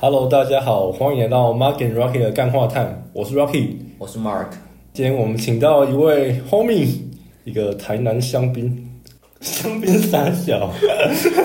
[0.00, 3.70] Hello，大家好，欢迎来到 Mark and Rocky 的干话探，我是 Rocky。
[3.98, 4.46] 我是 Mark，
[4.92, 7.00] 今天我们请到一位 homie，
[7.42, 8.88] 一个台南香槟，
[9.40, 10.70] 香槟傻小，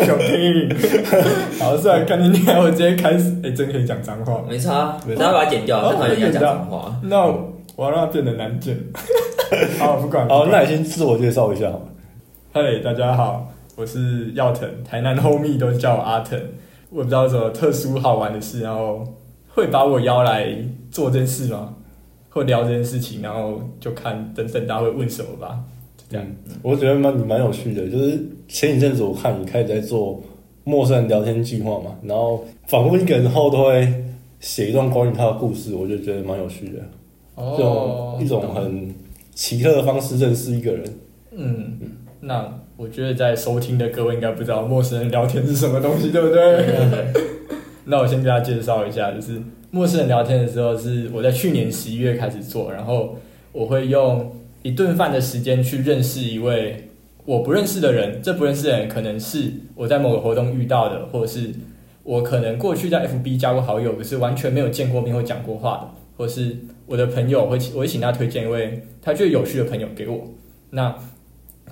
[0.07, 0.70] 有听。
[1.59, 4.43] 好，虽然看你脸，我直接开始，哎、真可以讲脏话。
[4.47, 6.95] 没差，没大家把它剪掉，哦正好人家讲脏话。
[7.01, 7.25] 那
[7.75, 8.77] 我要让它变得难剪。
[9.79, 10.29] 好，不管。
[10.29, 11.85] 好，不管那你先自我介绍一下好了。
[12.54, 16.40] 嘿，大家好，我是耀腾，台南 homie 都叫我阿腾。
[16.93, 19.03] 我也不知道有什么特殊好玩的事，然后
[19.49, 20.55] 会把我邀来
[20.91, 21.75] 做这件事吗？
[22.29, 25.59] 或聊这件事情，然后就看等等大家会问什么吧。
[25.98, 26.25] 就这样。
[26.45, 30.21] 嗯，我觉得蛮你蛮有趣的，就是前一阵子我看你开始在做
[30.63, 34.03] 陌生人聊天计划嘛，然后访问一个人后都会
[34.39, 36.79] 写一段关于他的故事，我就觉得蛮有趣的，
[37.35, 38.93] 哦这种一种很
[39.34, 40.84] 奇特的方式认识一个人。
[41.31, 41.79] 嗯，
[42.20, 46.66] 那我觉得在收听的各位应该不知道陌生人聊天是什么东西，对不对？
[47.85, 53.18] 那我先给大家介绍一下，就是陌生人聊天的时候，是我在去年十一月开始做，然后
[53.52, 54.32] 我会用
[54.63, 56.90] 一顿饭的时间去认识一位
[57.26, 61.52] 我不认识的人，这不认识的人可能是我在某个活动遇到的，或者是
[62.04, 70.28] 我可能过去在 FB 加过好友，可是完全没有见过面或讲过话的，或是我的朋友会请我会请他推荐一位他觉得有趣的朋友给我。
[70.72, 70.96] 那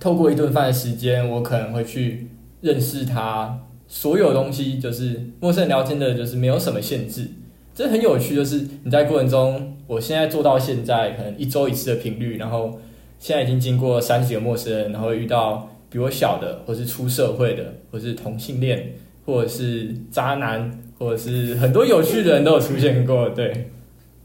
[0.02, 2.28] 透过一顿饭的时间，我可能会去
[2.60, 7.28] 认识他所有东西，就是陌生人聊天的，就是没有什么限制。
[7.76, 12.80] 这很有趣，就是你在过程中，我现在做到现在，可能一周一次的频率，然后
[13.20, 18.94] 现在已经经过三十个陌生人，然后遇到比我小的，或是出社会的，或是同性恋，
[19.24, 23.30] 或者是渣男，或者是很多有趣的人都有出现过。
[23.30, 23.70] 对，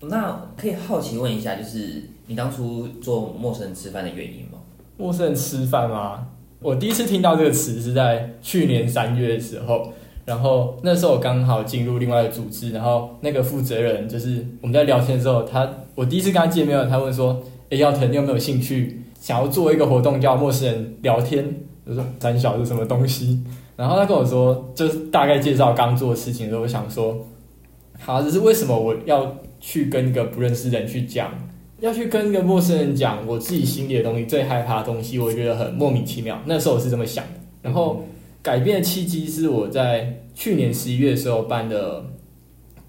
[0.01, 4.56] 那可以好奇问一下，就是你当初做陌生人吃饭的原因吗？
[4.97, 6.27] 陌生人吃饭吗？
[6.61, 9.93] 我第一次听到这个词是在去年三月的时候，
[10.25, 21.55] 然后那时候我刚好进入另外一个组织，然后那个负责人就是我们在聊天的时候，他我第一次跟他见面，他问说：“诶，耀腾，你有没有兴趣想要做一个活动叫陌生人聊天？”
[21.85, 23.45] 我说：“三小是什么东西？”
[23.77, 27.17] 然后他跟我说，就是大概介绍刚做的事情的时候，我想说，
[28.01, 31.31] 好，这是为什么我要去跟一个不认识的人去讲
[31.81, 36.41] 要去跟一个陌生人讲我自己心里的东西，最害怕的东西，我觉得很莫名其妙。
[36.47, 37.33] 那时候我是这么想的。
[37.61, 38.03] 然后
[38.43, 42.03] 改变的契机是我在去年十一月的时候办的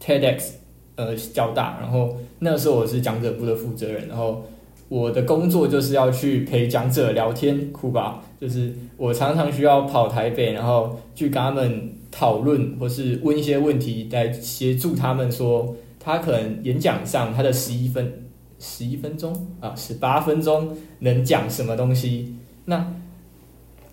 [0.01, 0.51] TEDx，
[0.95, 1.79] 呃，交大。
[1.81, 4.45] 然后那时候我是讲者部的负责人，然后
[4.87, 8.23] 我的工作就是要去陪讲者聊天，酷吧？
[8.39, 18.23] 就是我常常需要跑台北，然后去跟他们讨论，或是问一些问题，来协助他们说他可能演讲上他的十一分。
[18.59, 22.35] 十一分钟啊，十八分钟能讲什么东西？
[22.65, 22.93] 那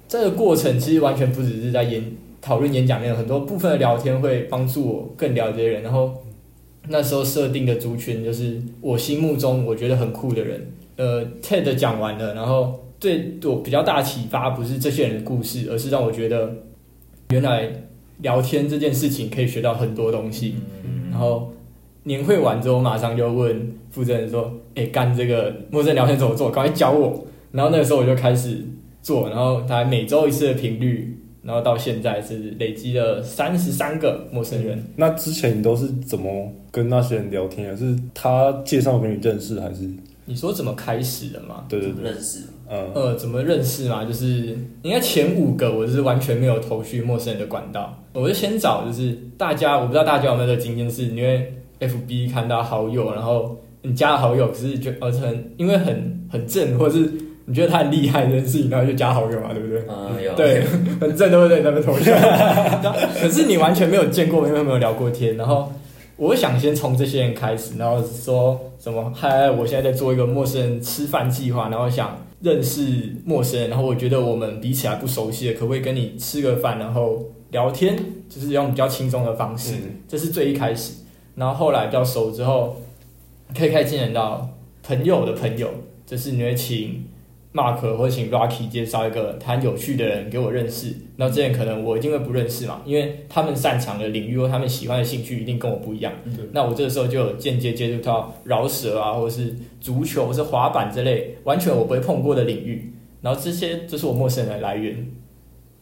[0.09, 2.03] 这个过程其实完全不只是在演
[2.41, 5.83] 讨论演讲内容，很多部分的聊天会帮助我更了解人。
[5.83, 6.15] 然后
[6.89, 10.67] 那时候设定的族群就是我心目中我觉得很酷的人。
[10.97, 16.55] 呃，TED 讲完了，然后对我比较大启发不是这些人的故事，而是让我觉得
[17.31, 17.69] 原来
[18.19, 20.55] 聊天这件事情可以学到很多东西。
[21.11, 21.53] 然后
[22.05, 26.51] 年会完之后，马上就问负责人说：“哎、干这个陌生人聊天怎么做？
[26.51, 28.65] 赶快教我。”然后那个时候我就开始
[29.03, 34.83] 做，然后大概每周一次的频率，然后到现在是累积了三十三个陌生人。
[34.97, 37.77] 那之前你都是怎么跟那些人聊天啊？
[37.77, 39.89] 是他介绍给你认识，还是？
[40.27, 41.65] 你说怎么开始的嘛？
[41.69, 44.05] 对对对，认识嗯，呃，怎么认识嘛？
[44.05, 51.53] 就是应该前五个我是完全没有头绪陌生人的管道，我就先找就是大家，我不知道大家有没有这个经验，是因为
[51.89, 57.12] FB 看到好友，然后你加了好友，可是就呃很因为很很正，或者是
[57.47, 59.83] 你觉得他很厉害这件事情，然后就加好友嘛，对不对？
[59.89, 60.65] 嗯，有对，
[61.00, 61.61] 很正，对不对？
[61.62, 62.17] 那边头像，
[63.21, 65.37] 可是你完全没有见过，因为没有聊过天。
[65.37, 65.71] 然后
[66.17, 69.12] 我想先从这些人开始，然后说什么？
[69.15, 77.94] 嗨，我现在在做一个陌生人吃饭计划，然后想认识陌生人，然后我觉得我们彼此还不熟悉的，可不可以跟你吃个饭，然后聊天，
[78.29, 79.73] 就是用比较轻松的方式？
[79.75, 80.94] 嗯这是最一开始。
[81.35, 82.77] 然后后来比较熟之后，
[83.57, 84.49] 可以开始进展到
[84.83, 85.69] 朋友的朋友，
[86.07, 87.05] 就是你会请
[87.53, 90.95] Mark 或者请 Rocky 介绍一个他很有趣的人给我认识。
[91.17, 96.13] 那这些人可能我一定会不认识嘛，因为他们擅长的领域或他们喜欢的兴趣一定跟我不一样。
[96.53, 102.93] 那我这个时候就有间接接触到饶舌啊，或者是足球，或是滑板之类完全我不会碰过的领域。
[103.23, 105.07] 然后这些就是我陌生人的来源。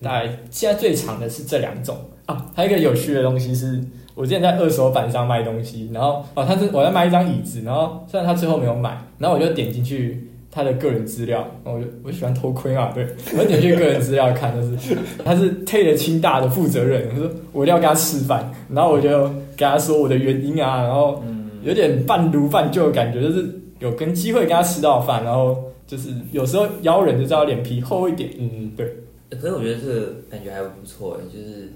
[0.00, 1.96] 大概现在最长的是这两种
[2.26, 3.80] 啊，还有一个有趣的东西是，
[4.14, 13.06] 我之前在二手板上卖东西，然后哦，他是我在卖一张椅子，然后虽然他最后没有买，然后我就点进去他的个人资料，我就我喜欢偷窥嘛，对，
[13.38, 19.22] 我点去个人资料看，就是 他是 T 的清大的负责人，我说我一定要跟他吃饭，然后我就
[19.56, 21.22] 跟他说我的原因啊，然后
[21.62, 23.48] 有点半如半就的感觉，就是
[23.78, 25.56] 有跟机会跟他吃到饭，然后
[25.86, 28.96] 就是有时候邀人就知道脸皮厚一点，嗯，对。
[29.30, 31.72] 可是我觉得这个感觉还不错哎，就是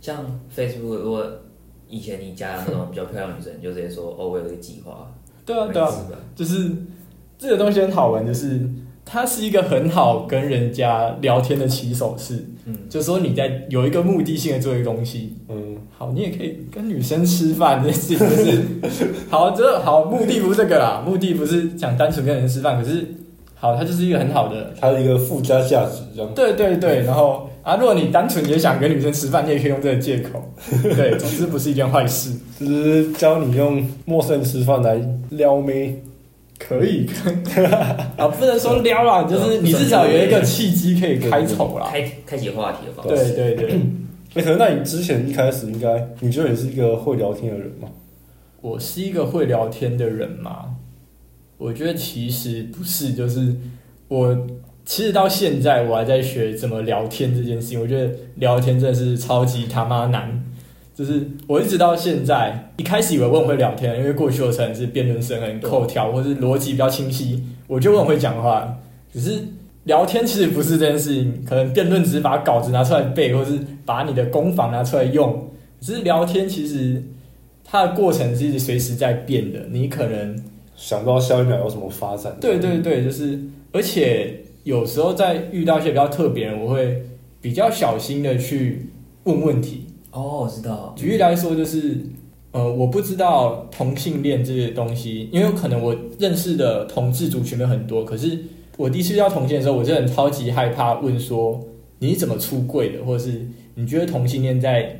[0.00, 1.24] 像 Facebook 如果
[1.88, 5.12] 以前你加那种比较漂亮女生，就直接说哦，我有一个计划。
[5.44, 5.88] 对啊，对啊，
[6.34, 6.70] 就是
[7.38, 8.68] 这个东西很好玩，就是
[9.04, 12.44] 它是一个很好跟人家聊天的起手式。
[12.64, 15.36] 嗯，就说你在有一个目的性的做一个东西。
[15.48, 23.06] 嗯，好，你也可以跟女生吃饭这件事情，就是 好，这好目的不是这个啦，目的不是想单纯跟人吃饭，可是
[23.54, 26.34] 好，它就是一个很好的，它是一个附加价值这样。
[26.34, 30.52] 对对对，然后啊，如果你单纯也想跟女生吃饭，你也可以用这个借口。
[30.94, 32.32] 对，总之不是一件坏事。
[32.56, 34.96] 只是教你用陌生人吃饭来
[35.30, 36.00] 撩妹。
[36.58, 37.06] 可以，
[38.16, 43.34] 啊，不能说撩啦，就是你至少有一个契机可以开口啦，开开启话题的方式。
[43.34, 43.80] 对对对。
[44.34, 47.88] 哎，可能那你之前一开始应该，你觉得你是一个会聊天的人吗？
[48.62, 50.76] 我是一个会聊天的人吗？
[51.58, 53.54] 我觉得其实不是，就是
[54.08, 54.46] 我
[54.86, 57.78] 其实到现在我还在学怎么聊天这件事情。
[57.78, 60.42] 我觉得聊天真的是超级他妈难。
[60.94, 68.78] 就是我一直到现在，一开始以为我很会聊天，因为过去我曾是辩论生，很口条或是逻辑比较清晰，我就很会讲话。
[69.12, 69.38] 只是
[69.84, 75.50] 聊天其实不是这件事情，可能辩论只是把稿子拿出来背，或是把你的攻防拿出来用。
[75.80, 77.02] 只是聊天其实
[77.62, 80.42] 它的过程是随时在变的，你可能
[80.76, 82.34] 想不到下一秒有什么发展。
[82.40, 83.38] 对对对，就是
[83.72, 87.00] 而且有时候在遇到一些比较特别人，我会
[87.40, 88.90] 比较小心的去
[89.22, 89.84] 问问题。
[90.10, 90.92] 哦，我知道。
[90.96, 91.96] 举例来说，就是
[92.50, 98.36] 呃，我不知道同性恋这些东西，因为可能我认识的同志族群有很多，可是
[98.76, 101.64] 我第一次遇到同性的时候，我真的超级害怕问说
[102.00, 103.46] 你怎么出柜的，或者是
[103.76, 104.98] 你觉得同性恋在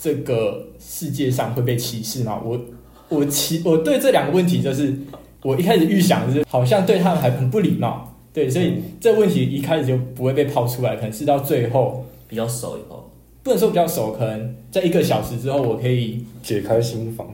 [0.00, 2.40] 这个世界上会被歧视吗？
[2.44, 2.60] 我
[3.08, 4.94] 我其我对这两个问题，就是
[5.42, 13.10] 我一开始预想是好像对他们还很不礼貌，对，所以这问题一开始就不会被抛出来，可能是到最后比较熟以后。
[13.42, 17.26] 不能说比较熟，可能在一个小时之后，我可以解开心房。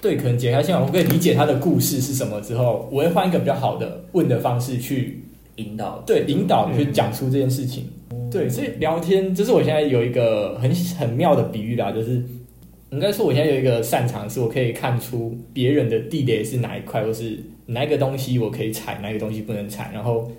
[0.00, 5.20] 对，可能解开心房，我可以理解他的故事是什么之后，我会换一个比较好的问的方式去
[5.56, 7.84] 引导，对，引导去讲出这件事情。
[8.30, 12.22] 对，所以聊天，就是我现在有一个很很妙的比喻啦，就是
[12.90, 20.30] 应该说我现在有一个擅长，是我可以看出别人的地雷是哪一块，或是哪一个东西我可以踩，哪一个东西不能踩，然后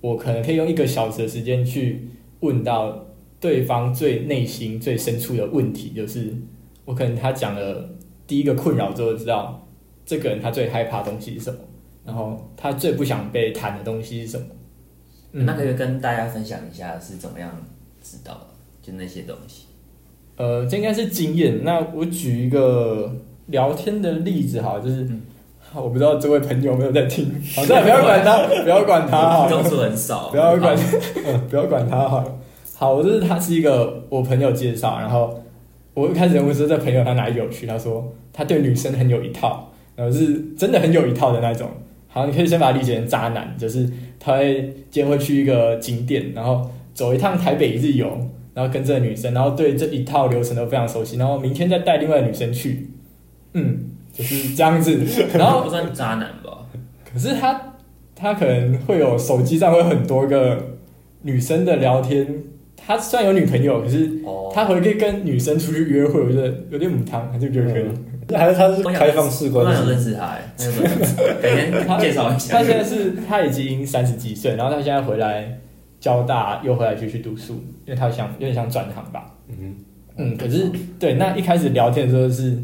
[0.00, 2.08] 我可能可以用一个小时的时间去
[2.40, 3.06] 问到。
[3.42, 6.32] 对方最内心最深处的问题，就是
[6.84, 7.90] 我可能他讲了
[8.24, 9.68] 第一个困扰之后，知道
[10.06, 11.58] 这个人他最害怕的东西是什么，
[12.04, 14.46] 然后他最不想被谈的东西是什么。
[15.32, 17.50] 嗯那可以跟大家分享一下是怎么样
[18.00, 18.46] 知道的，
[18.80, 19.66] 就那些东西。
[20.36, 21.64] 呃，这应该是经验。
[21.64, 23.12] 那我举一个
[23.46, 25.04] 聊天的例子哈，就是
[25.80, 27.24] 我不知道这位朋友有没有在听，
[27.56, 30.76] 好，不要管他，不要管他哈， 动作很少， 不要管，
[31.48, 32.24] 不要管他哈。
[32.76, 35.40] 好，我就是他是一个我朋友介绍，然后
[35.94, 41.68] 我一开始问说这朋友他哪里有趣，他说他对女生很有一套，然后是真的很有一套的那种。
[42.08, 43.88] 好，你可以先把他理解成渣男，就是
[44.20, 48.06] 他会今天会去一个景点，然后走一趟台北一日游，
[48.52, 52.90] 然后跟这个女生，然后对这一套流程都非常熟悉，然后明天再带另外女生去，
[53.54, 55.00] 嗯，就是这样子。
[55.34, 56.66] 然后不算渣男吧？
[57.12, 57.74] 可是他
[58.14, 60.76] 他可能会有手机上会很多个
[61.22, 62.26] 女生的聊天。
[62.84, 64.10] 他虽然有女朋友，可是
[64.52, 67.84] 他回去跟女生出去约会，我觉得有点母汤，他就觉得可以。
[68.28, 69.70] 那还是他是开放式关系？
[69.70, 70.42] 我想认识他，哎，
[71.40, 72.58] 改天介绍一下。
[72.58, 75.60] 他现在是他已经三十几岁，然后他现在回来
[76.00, 77.54] 交大，又回来继续读书，
[77.86, 79.32] 因为他想有点想转行吧。
[79.48, 79.76] 嗯
[80.16, 82.58] 嗯，可是对那一开始聊天的时候是，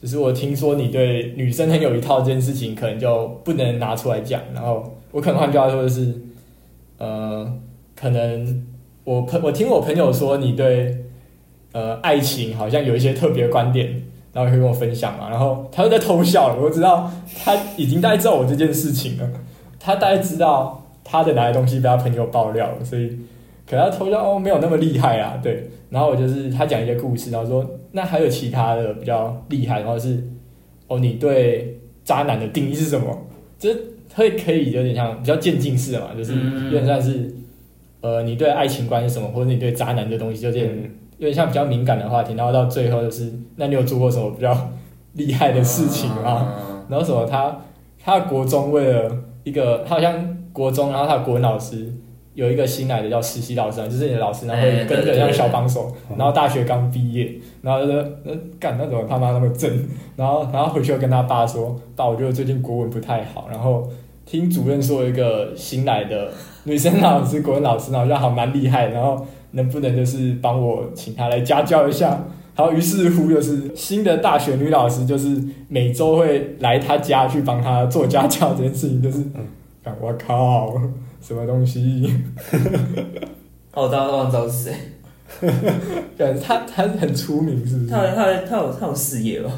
[0.00, 4.40] 就是我听说你对女生很有一套这件事情，可能就不能拿出来讲。
[4.54, 6.14] 然后我可能换句话说的是，
[6.98, 7.52] 呃，
[7.94, 8.64] 可能。
[9.04, 10.94] 我朋我听我朋友说你对
[11.72, 14.02] 呃爱情好像有一些特别观点，
[14.34, 16.62] 然后会跟我分享嘛，然后他又在偷笑了。
[16.62, 17.10] 我知道
[17.42, 19.26] 他已经大概知道我这件事情了，
[19.80, 23.18] 他大概知道他的哪些东西被他朋友爆料了，所以
[23.68, 25.68] 可他偷笑哦没有那么厉害啊，对。
[25.90, 30.22] 然后我就是他讲一些故事，然后说那还有其他的比较厉害，然后是
[30.86, 33.06] 哦你对渣男的定义是什么？
[33.58, 33.74] 这
[34.14, 36.34] 会可以有点像比较渐进式的嘛，就是
[36.64, 37.34] 有点像是。
[38.00, 40.68] 呃，你对爱情观是什么，或者你对渣男的东西，就有点
[41.18, 42.32] 有点像比较敏感的话题。
[42.34, 44.56] 然后到最后就是，那你有做过什么比较
[45.14, 46.54] 厉害的事情吗？
[46.88, 47.60] 然后什么他
[48.00, 49.10] 他国中为了
[49.42, 51.92] 一个他好像国中，然后他国文老师
[52.38, 57.28] 有一个新来的叫实习老师啊，就是你的老师，然后跟着像小帮手，然后大学刚毕业，
[57.62, 59.68] 然后就说呃干那怎么他妈那么正，
[60.14, 63.88] 然后然后回去又跟他爸说，爸，我觉得最近国文不太好，然后
[64.24, 66.30] 听主任说一个新来的
[66.62, 72.24] 女生老师，国文老师好像好蛮厉害，然后能不能就是帮我请她来家教一下？
[72.54, 79.24] 然后于是乎就是新的大学女老师，就是每周会来他家去帮他做家教这件事情，就是，
[79.82, 80.72] 干我靠，
[81.28, 82.10] 什么东西？
[83.74, 84.74] 哦，我知道，我知道是谁。
[86.16, 87.90] 感觉他他很出名，是不是？
[87.90, 89.50] 他有他有他有他有事业吧？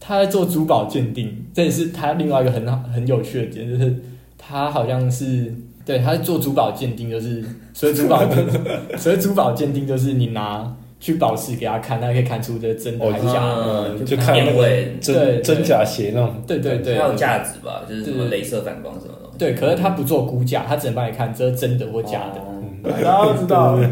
[0.00, 3.94] 他在做珠宝鉴定，这也是他另外一个很好很有趣的点，就是
[4.38, 5.54] 他好像是
[5.84, 7.44] 对他在做珠宝鉴定，就是
[7.74, 8.46] 所以珠宝鉴
[8.96, 13.94] 所以珠宝鉴定就是你拿去宝石给他看，他可以看出这是真的还是假的。
[13.98, 14.66] 嗯就看那个
[14.98, 17.82] 真真假鞋那种，对对对，它有价值吧？
[17.86, 19.12] 就是什么镭射反光什么。
[19.38, 22.40] 对，可是他不做估价，他只能帮你看这是真的或假的。
[22.40, 22.44] 哦。
[22.60, 23.88] 嗯 大家都知道，对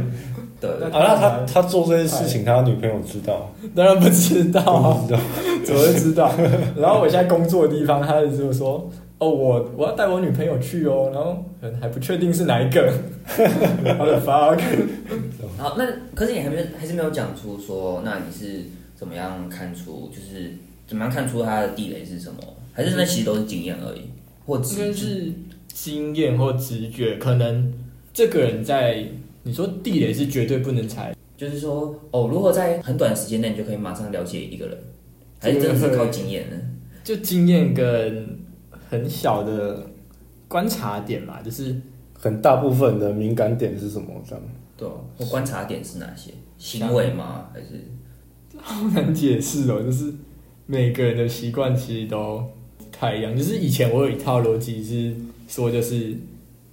[0.61, 4.61] 对，那啊，那他他做这件事情，他女朋友知道，当然不知道。
[4.63, 5.21] 啊不，知道，
[5.67, 6.33] 怎么会知道？
[6.77, 8.89] 然后我现在工作的地方，他就说
[9.19, 12.93] ：“哦，我我要带我女朋友去哦，然后可能还不确定是哪一个。
[13.99, 14.61] ”我的 fuck！
[15.59, 15.85] 好，那
[16.15, 18.63] 可是你还没有还是没有讲出说，那你是
[18.95, 20.53] 怎么样看出，就是
[20.87, 22.37] 怎么样看出他的地雷是什么？
[22.73, 24.03] 还是那其实都是经验而已，
[24.47, 24.85] 或应直觉？
[24.87, 25.33] 该是
[25.67, 27.73] 经验或直觉，可能
[28.13, 29.07] 这个人在
[29.43, 34.79] 你说地雷是绝对不能踩，就是说，哦，如果在很短时间内你就可以马上了解一个人，
[35.39, 36.57] 还是真的是靠经验呢？
[37.05, 38.39] 就经验跟
[38.89, 39.87] 很小的
[40.49, 41.77] 观察点嘛，就是
[42.19, 44.09] 很大部分的敏感点是什么？
[44.27, 44.43] 这样，
[44.77, 46.33] 对啊，我观察点是哪些？
[46.59, 47.49] 行为吗？
[47.53, 47.67] 还是
[48.57, 50.13] 好难解释哦，就是
[50.65, 52.56] 每个人的习惯其实都不
[52.99, 53.37] 太一样。
[53.37, 55.15] 就是以前我有一套逻辑是
[55.49, 56.17] 说，就是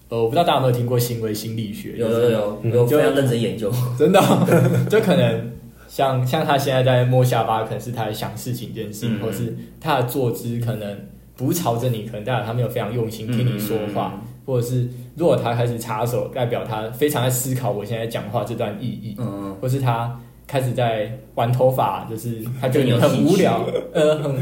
[0.10, 1.98] 呃，我不知道大家有没有听过行为心理学？
[1.98, 4.46] 有就是有有嗯有非常认真研究， 真的哦、
[4.89, 5.51] 就可能
[5.88, 10.98] 像像他现在在摸下巴，可能是他在想事情这件事情，嗯或是他的坐姿可能
[11.36, 24.36] 不朝着你，可能代表他没有非常用心听你说话，或者是如果他开始插手，代表他非常在思考我现在讲话这段意义，嗯，或是他开始在玩头发，就是他觉得你很无聊，呃，很，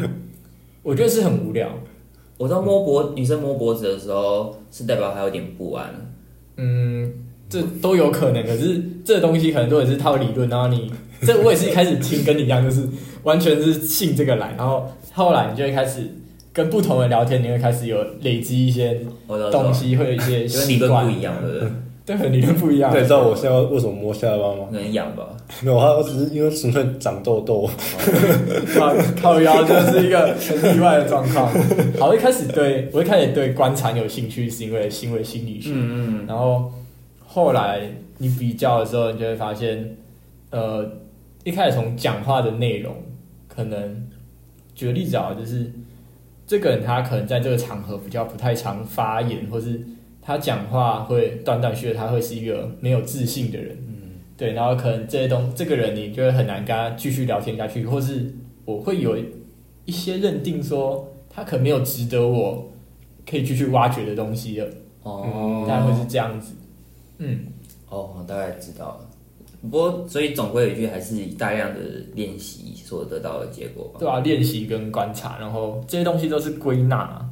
[0.84, 1.70] 我觉得是很无聊，
[2.38, 5.90] 我知道摸脖女生摸脖子的时候，是代表她有点不安。
[6.58, 7.14] 嗯，
[7.48, 8.44] 这都有可能。
[8.46, 12.88] 可是这东西可能都也是套理论，然后你这我也是一开始听跟你一样，就是
[13.24, 16.02] 完全是信这个来，然后后来你就会开始
[16.52, 19.00] 跟不同人聊天，你会开始有累积一些
[19.52, 21.70] 东，西，会有一些习惯论不，一样，对
[22.16, 22.30] 不对？
[22.30, 22.92] 对，和理论不一样。
[22.92, 24.68] 对，知道我现在为什么摸下巴吗？
[24.72, 25.28] 可能痒吧。
[25.62, 27.70] 没有，他只是因为纯粹长痘痘。
[28.76, 31.48] 靠靠腰，就是一个很意外的状况。
[32.00, 35.72] 好，我一开始对我一开始对观察有兴趣，是因为行为心理学。
[35.74, 36.72] 嗯嗯，然后
[37.26, 37.82] 后来
[38.18, 39.98] 你比较的时候，你就会发现，
[40.50, 40.90] 呃，
[41.44, 42.96] 一开始从讲话的内容，
[43.48, 44.08] 可能
[44.74, 45.72] 举个例子啊，就是
[46.48, 49.82] 这个人他可能在这个场合比较不太常发言，或是
[50.22, 53.78] 他讲话会断断续续，他会是一个没有自信的人。
[53.88, 53.94] 嗯
[54.38, 58.34] 对，然后可能这些东这个人你就会很难跟他继续聊天下去，或是
[58.66, 59.16] 我会有
[59.86, 62.72] 一些认定说他可能没有值得我
[63.30, 64.68] 可以继续挖掘的东西了，
[65.04, 66.54] 哦，大概会是这样子。
[67.20, 67.46] 嗯，
[67.90, 69.08] 哦，我大概知道了。
[69.62, 71.80] 不过，所以总归有一句，还是以大量的
[72.16, 74.00] 练习所得到的结果吧。
[74.00, 77.30] 对啊，练习跟观察，然后这些东西都是归纳。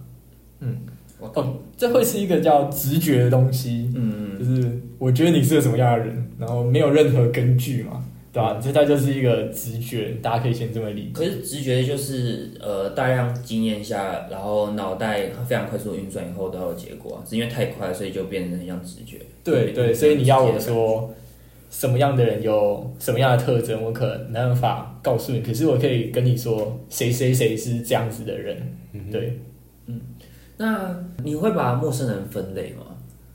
[0.60, 0.88] 嗯，我
[1.19, 11.09] 哦，这会是一个叫直觉的东西，嗯就，是我觉得你是个什么样的人，然后没有任何根据嘛，对吧、这它就是一个直觉，大家可以先这么理解。
[11.13, 19.17] 可是直觉就是呃大量经验下，然后脑袋非常快速的运算以后得到的结果啊，是因为太快，所以就变成很像直觉。
[19.43, 21.13] 对对，所以你要我说
[21.69, 28.75] 什么样的人有什么样的特征，我可能没办法告诉你，可是我可以跟你说谁谁谁是这样子的人。
[29.11, 29.39] 对，
[30.61, 32.85] 那你会把陌生人分类吗？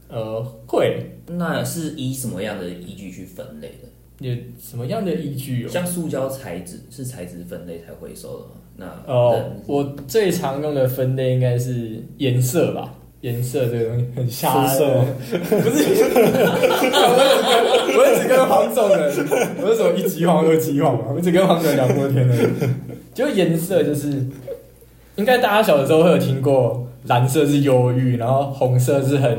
[0.08, 3.88] 呃，会那是以什么样的依据去分类的？
[4.18, 5.68] 有什么样的依据哦？
[5.70, 8.50] 像塑胶材质是材质分类才回收的吗？
[8.76, 12.92] 那哦，我最常用的分类应该是颜色吧。
[13.22, 14.84] 颜色这个东西很瞎肤色，
[15.30, 16.04] 不是，
[17.88, 19.10] 我只跟我也只跟黄总人，
[19.62, 22.36] 我是什么一级黄二级黄嘛，我只跟黄种人聊过天的。
[23.14, 24.22] 就颜色就是，
[25.16, 29.38] 应该大家小的时候会有听过，蓝色是忧郁，然后红色是很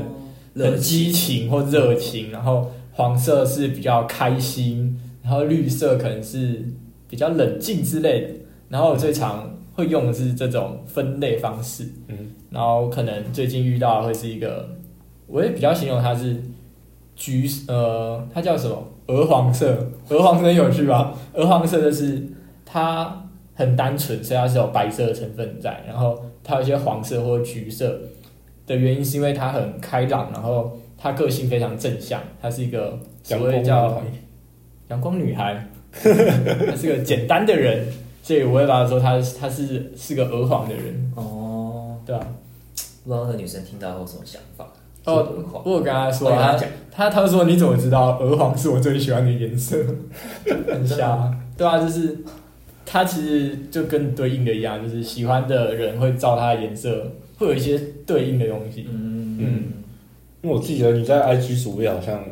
[0.55, 6.63] 很激情或热情，然后黄色是比较开心，然后绿色可能是
[7.09, 8.27] 比较冷静之类的。
[8.69, 14.69] 然后我最常会用的是这种分类方式，嗯，然后可能最近遇到的会是一个
[15.27, 16.41] 我也比较形容它是
[17.15, 18.91] 橘呃，它叫什么？
[19.07, 21.13] 鹅黄色，鹅黄色很有趣吧？
[21.33, 22.27] 鹅黄色就是
[22.65, 27.99] 它很单纯，所以它是有白色的成分在，然后它有一些黄色或者橘色。
[28.67, 34.01] 的原因是因为它很开朗，然后它个性非常正向，它是一个所谓叫
[34.87, 37.85] 阳光女孩， 她是个简单的人，
[38.23, 42.25] 所以我会把它说她她是是个鹅黄的人，哦，对啊。
[43.03, 44.65] 不知道那个女生听到后什么想法？
[45.03, 49.77] 哦是鹅黄我有跟他说，他我跟他他他说你怎么知道鹅黄是我最喜欢的颜色？
[50.67, 52.17] 很瞎，对啊，就是
[52.85, 58.85] 他其实就跟对应的一样，就是喜欢的人会照它的颜色，会有一些对应的东西。
[58.89, 59.63] 嗯嗯
[60.41, 62.23] 因为我记得你在 IG 主页好像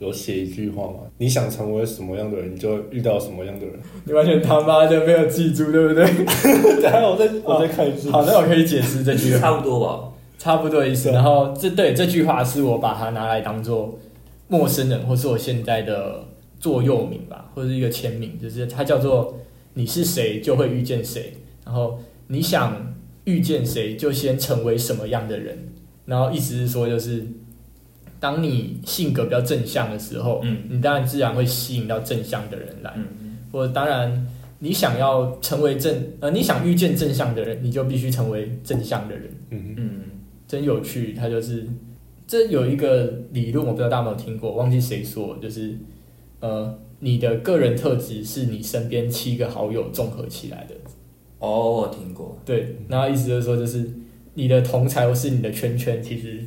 [0.00, 3.74] 有写一句话嘛，你想成为什么样的人，你就遇到什么样的人。
[4.04, 6.04] 你完全他妈的没有记住，对不对？
[6.80, 8.10] 等一下我再我再看一次。
[8.10, 10.08] 好，那我可以解释这句话，差不多吧。
[10.38, 11.10] 差不多意思。
[11.10, 13.98] 然后这对这句话是我把它拿来当做
[14.48, 16.24] 陌生人，或是我现在的
[16.58, 19.34] 座右铭吧，或者是一个签名，就是它叫做
[19.74, 21.34] “你是谁就会遇见谁”，
[21.64, 21.98] 然后
[22.28, 25.58] 你想遇见谁就先成为什么样的人。
[26.06, 27.24] 然后意思是说，就是
[28.18, 32.92] 当你性格比较正向的时候，嗯你当然自然会吸引到正向的人来。
[32.96, 34.28] 嗯或者当然，
[34.60, 39.28] 你想要成为正呃，你想遇见正向的人，你就必须成为正向的人。
[39.50, 40.00] 嗯，嗯
[40.46, 41.66] 真有趣，它就是
[42.28, 45.76] 这有一个理论，我不知道大家有没有听过，忘记谁说，就是
[46.38, 50.74] 呃，你的个人特质是你身边七个好友综合起来的。
[51.38, 52.38] 哦，我听过。
[52.44, 53.90] 对，然后意思就是说，就是
[54.34, 56.44] 你的同才或是你的圈圈，其实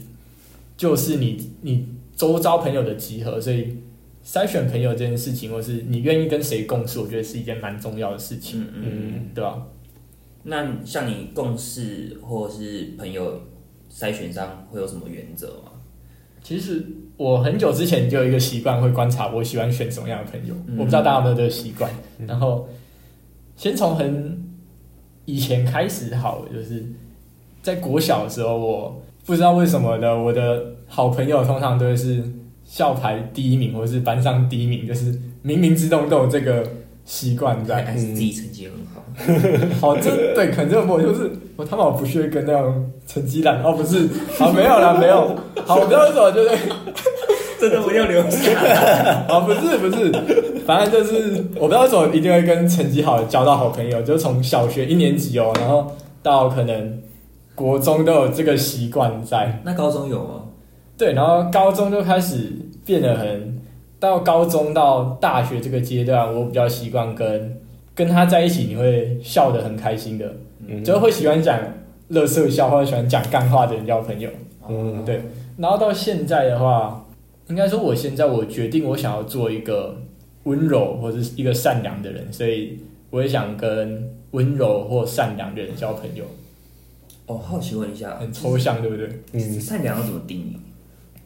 [0.77, 3.75] 就是你你周遭朋友的集合，所以
[4.23, 9.29] 筛选朋友这件事情，或是你愿意跟谁共事，我觉得是一件蛮重要的事情，嗯嗯嗯。
[9.33, 9.67] 对吧？
[10.43, 13.41] 那像你共事或是朋友
[13.91, 15.71] 筛选上会有什么原则吗？
[16.43, 16.85] 其实
[17.15, 20.53] 我很久之前就有一个习惯，会观察我喜欢选什么样的朋友。
[20.67, 21.89] 嗯我不知道大家有没有这个习惯。
[22.27, 22.67] 然后
[23.55, 24.43] 先从很
[25.25, 26.85] 以前开始好了，就是
[27.61, 32.21] 在国小的时候，我不知道为什么的，我的好朋友通常都会是
[32.65, 35.13] 校排第一名，或是班上第一名，就是
[35.45, 36.67] 冥冥之中都有这个
[37.05, 37.83] 习惯在。
[37.83, 39.03] 还是自己成绩很好？
[39.93, 45.35] 好，这对，可能我就是我他妈我不屑跟那种成绩烂哦，不是，好没有啦，没有，
[45.65, 46.49] 好，我不知道为什么，就是。
[47.59, 49.25] 真的不要留下来。
[49.29, 50.11] 啊， 不是不是，
[50.65, 55.89] 反正就是我不知道为什么一定会跟成绩好的交到好朋友，就从小学一年级哦，然后
[56.21, 56.99] 到可能
[57.55, 59.61] 国中都有这个习惯在。
[59.63, 60.41] 那高中有吗？
[60.97, 62.51] 对，然后高中就开始
[62.85, 63.61] 变得很，
[64.03, 67.57] 到高中到大学这个阶段，我比较习惯跟
[67.95, 70.35] 跟他在一起，你会笑得很开心的，
[70.67, 71.57] 嗯就会喜欢讲
[72.09, 74.29] 乐色笑或者喜欢讲干话的人交朋友。
[74.67, 75.21] 嗯对
[75.55, 77.05] 然后到现在的话，
[77.47, 79.97] 应该说我现在我决定我想要做一个
[80.43, 82.77] 温柔或者是一个善良的人，所以
[83.09, 86.25] 我也想跟温柔或善良的人交朋友。
[87.27, 89.07] 哦，好奇问一下，很抽象，对不对？
[89.31, 90.57] 嗯善良要怎么定义？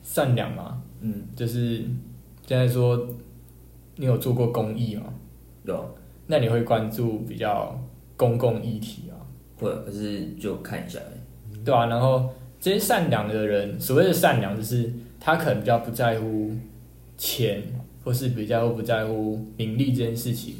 [0.03, 1.81] 善良嘛，嗯，就是
[2.47, 3.07] 现在说
[3.97, 5.13] 你有做过公益吗？
[5.65, 7.79] 有那你会关注比较
[8.15, 9.13] 公共议题啊，
[9.59, 10.99] 会，可是就看一下。
[11.65, 12.29] 对吧、然后
[12.61, 16.49] 这些善良的人，所谓的善良，就是他可能比较不在乎
[17.17, 17.61] 钱，
[18.05, 20.55] 或是比较不在乎名利这件事情，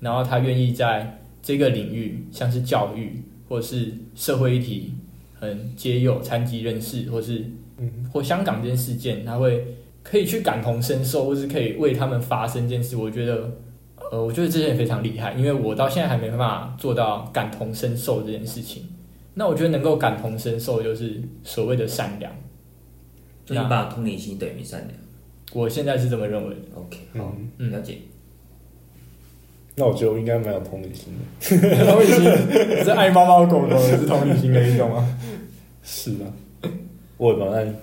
[0.00, 4.94] 然后他愿意在这个领域，像是教育或是社会议题，
[5.34, 7.44] 很皆有残疾人士，或是
[7.76, 9.75] 嗯或香港这件事件，他会
[10.08, 12.96] 可以去感同身受，或是可以为他们发生这件事。
[12.96, 13.50] 我觉得，
[14.12, 18.84] 呃，我觉得这些人非常厉害，因为我到现在还没办法做到感同身受这件事情。
[19.34, 22.32] 那我觉得能够感同身受，就是所谓的善良。
[23.44, 24.92] 就你把同理心等于善良。
[25.52, 26.60] 我现在是这么认为的。
[26.74, 27.98] OK，好，嗯了解。
[29.74, 31.84] 那我觉得我应该蛮有同理心的。
[31.84, 35.06] 同理心是爱猫猫狗狗，也是同理心的一种啊。
[35.82, 36.70] 是啊，
[37.16, 37.74] 我也蛮爱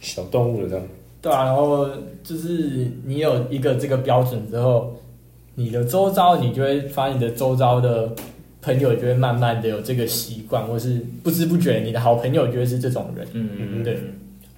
[0.00, 0.86] 小动物的这样。
[1.22, 1.88] 对啊，然后
[2.22, 4.94] 就是你有一个这个标准之后，
[5.54, 8.14] 你的周遭你就会发现你的周遭的
[8.62, 13.26] 朋友就会慢慢的有这个习惯，或是不知不觉你的好朋友就会是这种人。
[13.32, 13.98] 嗯嗯，对。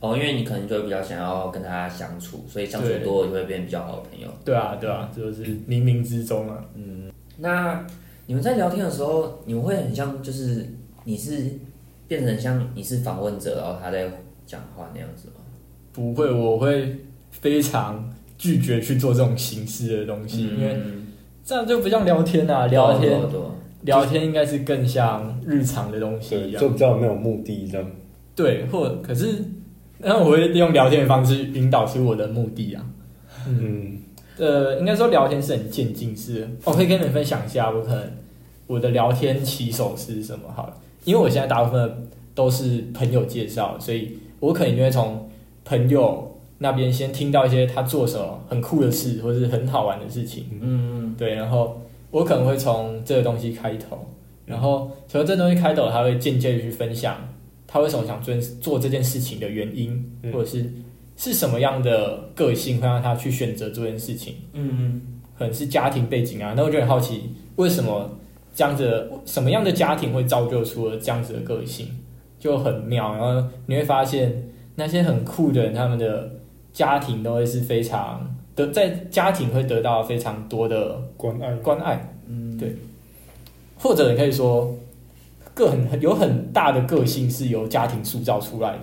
[0.01, 4.29] 哦，因为你可能就会比较想要跟他相处，所以相处多了就会变比较好的朋友。
[4.44, 6.64] 对啊，对啊，这就是冥冥之中啊。
[6.77, 7.85] 嗯那
[8.27, 10.66] 你们在聊天的时候，你们会很像，就是
[11.05, 11.51] 你是
[12.07, 14.09] 变成像你是访问者，然后他在
[14.47, 15.38] 讲话那样子吗？
[15.99, 16.97] 不会，我会
[17.33, 18.09] 非常
[18.39, 21.09] 拒绝去做这种形式的东西，因为嗯
[21.45, 23.21] 这样就不像聊天啊，聊天
[23.83, 26.69] 聊天应该是更像日常的东西一对，样就。
[26.69, 27.91] 比较没有目的这样。
[28.37, 29.45] 对，或可是
[29.99, 32.87] 那我会利用聊天的方式引导出我的目的啊。
[33.49, 33.99] 嗯
[34.37, 36.49] 呃，应该说聊天是很渐进式的。
[36.65, 38.03] 我可以跟你们分享一下，我可能
[38.69, 45.28] 我的聊天起手是什么好了，因为我现在大部分都是朋友介绍，所以我可能就会从
[45.68, 50.46] 朋友那边先听到一些他做什么很酷的事，或是很好玩的事情。
[50.52, 51.78] 嗯嗯对，然后
[52.11, 53.98] 我可能会从这个东西开头，
[54.46, 57.16] 然后从这东西开头，他会间接的去分享
[57.66, 60.64] 他为什么想做做这件事情的原因，嗯或者是
[61.16, 65.02] 是什么样的个性会让他去选择做这件事情，嗯嗯
[65.38, 66.54] 可能是家庭背景啊。
[66.57, 68.11] 那我就很好奇，为什么
[68.54, 71.87] 这样子的什么样的家庭会造就出了这样子的个性，
[72.38, 73.14] 就很妙。
[73.14, 74.42] 然后你会发现
[74.79, 76.31] 那些很酷的人，他们的
[76.73, 82.14] 家庭都会是非常得在家庭会得到非常多的关爱，关爱。
[82.29, 82.77] 嗯，对
[83.77, 84.73] 或者你可以说，
[85.53, 88.81] 个很有很大的个性是由家庭塑造出来的。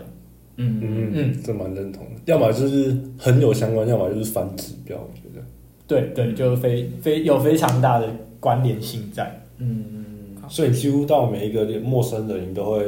[0.58, 2.22] 嗯嗯嗯嗯这蛮认同的。
[2.26, 4.98] 要么就是很有相关，要么就是反指标。
[4.98, 5.42] 我觉得，
[5.88, 8.10] 对对，就非非有非常大的
[8.42, 9.42] 关联性在。
[9.60, 10.04] 嗯
[10.50, 12.86] 所以几乎到每一个陌生人，你都会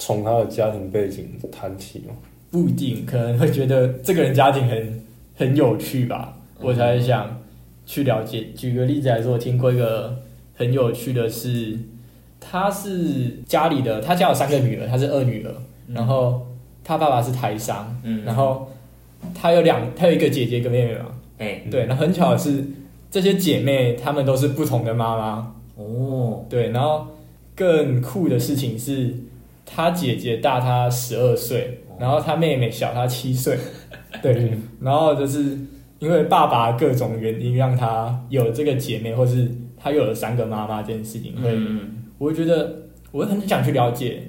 [0.00, 2.14] 从他的家庭背景谈起吗。
[2.50, 5.04] 不一定可能会觉得这个人家庭很
[5.36, 7.40] 很有趣吧，我才想
[7.86, 8.46] 去了解。
[8.56, 10.18] 举个例子来说，我听过一个
[10.56, 11.78] 很有趣的是，
[12.40, 15.54] 他是家里的，他家有三个女儿，她是二女儿，
[15.86, 16.44] 然后
[16.82, 18.68] 他爸爸是台商，嗯，然后
[19.32, 21.06] 他有两，他有一个姐姐一个妹妹嘛，
[21.38, 21.62] 哎。
[21.70, 22.64] 对，那很巧的是，
[23.12, 27.06] 这些姐妹她们都是不同的妈妈，哦，对，然后
[27.54, 29.14] 更酷的事情是，
[29.72, 33.56] 她姐姐大他十二岁，然后他妹妹小他七岁，
[34.20, 35.56] 对，嗯然后就是
[36.00, 41.96] 因为爸爸各种原因让他有这个姐妹，或是他有了三个妈妈这件事情，会，嗯。
[42.18, 44.22] 我会觉得我很想去了解，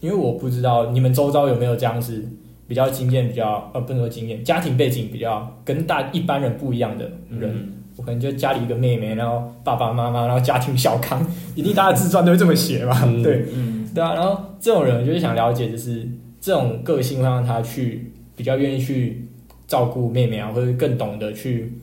[0.00, 2.22] 因为我不知道你们周遭有没有这样子
[2.66, 7.50] 比较经验比较呃不能说经验，家庭背景比较跟大一般人不一样的人。
[7.54, 11.22] 嗯我可能就家里一个妹妹，然后爸爸妈妈，然后家庭小康，
[11.54, 14.14] 一定大家自传都会这么写嘛，嗯对嗯对啊。
[14.14, 16.08] 然后这种人就是想了解，就是
[16.40, 19.28] 这种个性会让他去比较愿意去
[19.66, 21.74] 照顾妹妹啊，或者更懂得去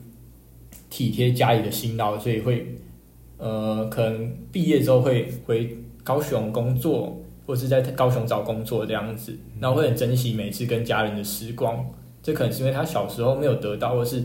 [0.90, 2.74] 体贴家里的辛劳，所以会
[3.36, 11.86] 呃可能毕业之后会回高雄工作，或是在高雄找工作这样子，然后会很珍惜每次跟家人的时光。
[12.20, 14.24] 这可能是因为他小时候没有得到，或是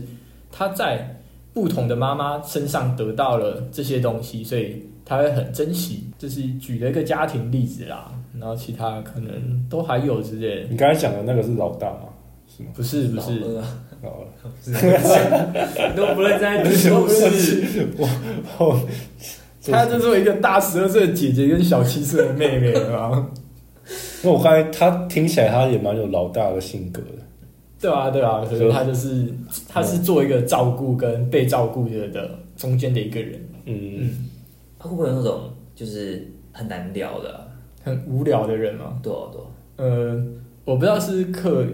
[0.50, 1.20] 他在
[1.54, 6.10] 不同的妈妈身上得到了这些东西，所以他会很珍惜。
[6.18, 9.32] 这是举了一个家庭例子啦，然后其他可能
[9.70, 10.68] 都还有之类的。
[10.68, 12.08] 你刚才讲的那个是老大吗？
[12.46, 12.70] 是吗？
[12.74, 13.64] 不是不是，老二啊
[14.02, 14.26] 老二。
[15.94, 17.86] 都不认真读书是，
[18.58, 18.80] 哦，
[19.66, 20.60] 他就作为一个大。
[20.60, 23.26] 十二岁的姐姐跟小七岁的妹妹啊，
[24.22, 26.50] 因为我刚才他听起来他也蛮有老大。
[26.50, 27.23] 的性格的。
[27.80, 29.26] 对啊对啊，所以他就是
[29.68, 34.28] 他是做一个照顾跟被照顾的的中间的一个人，嗯，嗯，
[34.78, 37.40] 他会不会有那种就是很难聊的啊？
[37.82, 38.98] 很无聊的人吗。
[39.02, 40.24] 对啊对啊，呃，
[40.64, 41.66] 我不知道是可，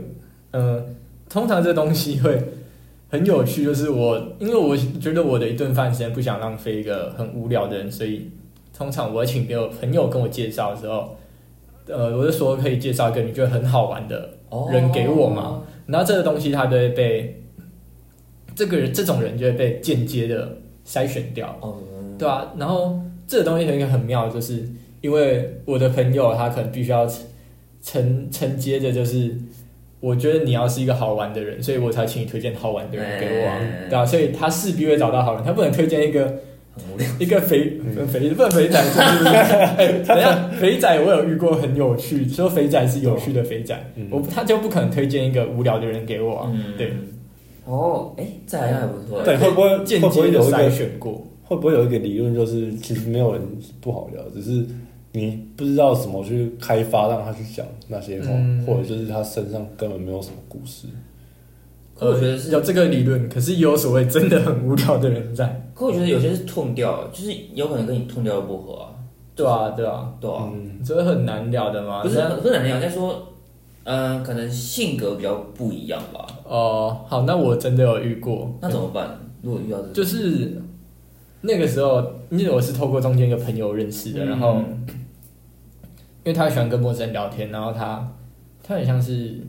[0.50, 0.84] 呃，
[1.28, 2.42] 通常这东西会
[3.08, 8.30] 很有趣，就是我因为我觉得我的一顿饭时间不想浪费一个很无聊的人，所以
[8.76, 11.16] 通常我会请别人朋友跟我介绍的时候，
[11.86, 15.62] 呃，我就说可以介绍一个你觉得很好玩的，哦人给我嘛？
[15.90, 17.42] 然后这个东西它就会被
[18.54, 21.76] 这个人这种人就会被间接的筛选掉，哦，
[22.18, 24.64] 对啊，然后这个东西有一个很妙，的就是
[25.00, 27.24] 因为我的朋友他可能必须要承
[27.82, 29.34] 承承接着，就是
[30.00, 36.40] 我觉得你要是一个好玩的人，所以我才请你推荐好玩的人给我对啊，所以他势必会找到好人，他不能推荐一个
[36.74, 37.06] 很无聊。
[37.18, 37.78] 一个肥
[38.12, 46.92] 肥不肥仔，是不是哎，等下肥仔我有遇过很有趣，说肥仔是有趣的肥仔，嗯我他就不可能推荐一个无聊的人给我啊，嗯对，
[47.64, 49.22] 哦，哎，这好像还不错。
[49.22, 51.26] 对，会不会会间接的筛有一个选过。
[51.42, 53.42] 会不会有一个理论，就是其实没有人
[53.80, 54.64] 不好聊，只是
[55.10, 60.86] 你不知道怎么去开发让他去讲那些话，嗯或者就是他身上根本没有什么故事。
[62.00, 65.70] 可我觉得是有这个理论，可是也有所谓真的很无聊的人在。
[65.74, 68.86] 可我觉得有些是痛掉，就是有可能跟你痛掉的不合啊。
[69.36, 72.02] 对啊，对啊，对啊，嗯，这很难聊的嘛。
[72.02, 73.28] 不是那不是很难讲，在说，
[73.84, 76.26] 嗯，可能性格比较不一样吧。
[76.44, 79.18] 哦，好，那我真的有遇过，那怎么办？
[79.42, 80.60] 如果遇到就是
[81.42, 84.56] 那个时候，因为我是透过中间一个朋友认识的，嗯然后
[86.24, 88.10] 因为他喜欢跟陌生人聊天，然后他
[88.62, 89.40] 他很像是，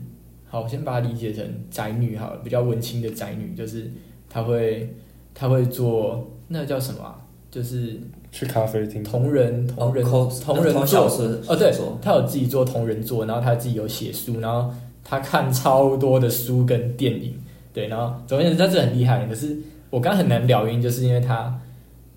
[0.52, 3.90] 好，我先把它理解成宅女好了，比较文青的宅女，就是
[4.28, 4.94] 她会
[5.32, 7.16] 她会做那个叫什么啊？
[7.50, 7.98] 就是
[8.30, 14.70] 去咖啡厅，同人同人、哦同人抠小做哦，对小说，他有自己做同人作，然后她自己有写书，然后
[15.02, 17.34] 她看超多的书跟电影，
[17.72, 19.26] 对，然后总而言之她是很厉害的。
[19.28, 19.56] 可是
[19.88, 21.58] 我刚刚很难聊音，就是因为他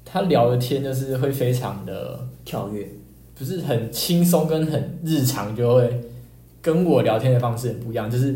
[0.04, 2.86] 他聊的天就是会非常的跳跃，
[3.34, 6.02] 不是很轻松跟很日常，就会
[6.66, 8.10] 跟我聊天的方式很不一样。
[8.10, 8.36] 就是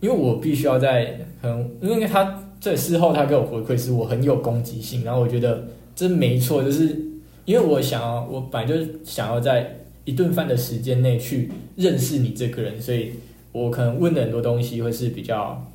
[0.00, 6.96] 因为我必须要在很，因为他在事后他给我回馈是我很有攻击性，然后我觉得这没错，就是
[7.44, 9.76] 因为我想要，我本来就是想要在
[10.06, 13.12] 一顿饭的时间内去认识你这个人，所以
[13.52, 15.70] 我可能问的很多东西会是比较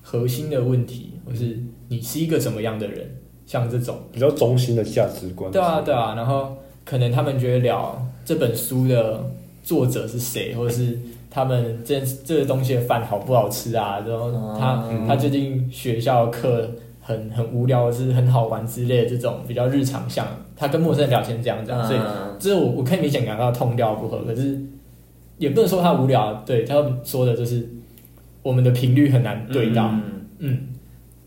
[0.00, 3.06] 核心的问题，或是你是一个怎么样的人，
[3.44, 3.98] 像这种。
[4.10, 5.52] 比较中心的价值观。
[5.52, 9.24] 对啊，对啊，然后可能他们觉得聊这本书的
[9.62, 10.98] 作者是谁，或者是
[11.34, 15.04] 他们这这个东西的饭好不好吃啊，然后他、嗯。
[15.04, 16.70] 他最近学校课
[17.00, 24.60] 很很无聊，是很好玩之类的这种比较日常像，他跟陌生人聊天这样这样，所以嗯这我我可以明显感到痛调不合，可是
[25.38, 27.68] 也不能说他无聊，对他们说的就是
[28.40, 30.02] 我们的频率很难对到，嗯。
[30.38, 30.68] 嗯。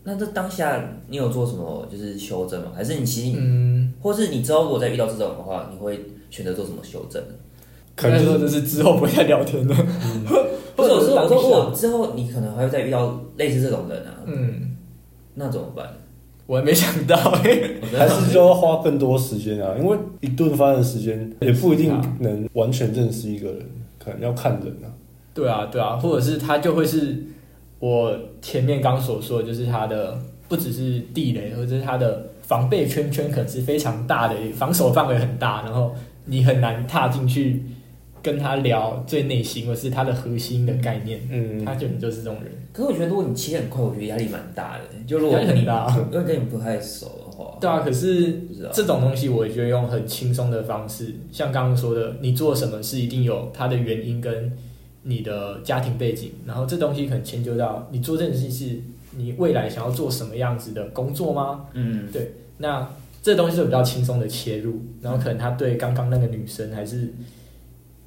[0.04, 2.68] 那这当下你有做什么就是修正吗？
[2.74, 7.34] 还是你其实，嗯，或是你之后如果再遇到这种的话，你会选择做什么修正呢？
[8.00, 9.74] 可能就是说就是之后不会再聊天了，
[10.76, 14.76] 不是，我是我说，如果之后你可能还会再遇到类似这种人啊，嗯。
[15.34, 15.86] 那怎么办？
[16.46, 23.58] 我还没想到 还是就要花更多时间啊，因为一顿饭的时间也不一定能完全认识一个人，
[23.98, 24.90] 可能要看人啊。
[25.34, 27.22] 对啊，对啊，或者是他就会是
[27.78, 35.92] 我前面刚所说的，就是他的不只是地雷，或者是他的防备圈圈可能是非常大的，防守范围很大，然后
[36.24, 37.62] 你很难踏进去
[38.22, 42.52] 跟他聊最内心或是他的核心的概念，嗯，他可能就是这种人。
[42.72, 44.84] 可是我觉得如果你切很快，我觉得压力蛮大的。
[45.06, 48.40] 就如果压力很大啊因为跟你不太熟的话，对啊，可是
[48.72, 54.52] 这种东西，我也觉得用很轻松的方式，像刚刚说的，你做什么事一定有它的原因跟
[55.02, 58.80] 你的家庭背景，然后这东西可能迁就到你做这件事是
[59.16, 61.66] 你未来想要做什么样子的工作吗？
[61.72, 62.88] 嗯，对那
[63.22, 67.12] 这东西是比较轻松的切入，然后可能他对刚刚那个女生还是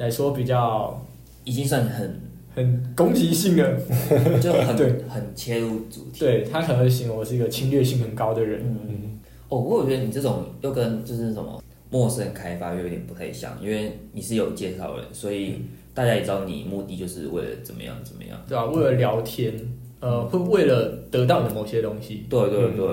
[0.02, 1.00] 来说比较
[1.44, 2.20] 已经算很
[2.56, 3.80] 很攻击性的，
[4.42, 6.20] 就很 对很切入主题。
[6.20, 8.62] 对他可能会形容我是一个侵略性很高的人。
[8.66, 15.62] 嗯，嗯，哦，不过我觉得你这种又跟就是什么陌生人开发又有点不太像，因为你是有介绍人，所以
[15.94, 18.42] 大家也知道你目的就是为了怎么样怎么样。
[18.48, 19.54] 对吧、为了聊天，
[20.00, 22.26] 呃，会为了得到你的某些东西。
[22.30, 22.88] 对对对，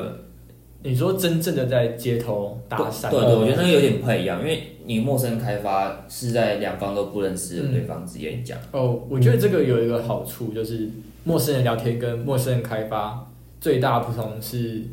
[0.83, 8.57] 你说真正的在街头搭讪，对对，我觉得那个有点不太一样，因为你陌生开发是在两方都不认识的对方之间讲。
[8.71, 10.89] 哦，我觉得这个有一个好处，就是
[11.25, 13.29] 陌生人聊天跟陌生人开发
[13.61, 14.85] 最大不同是，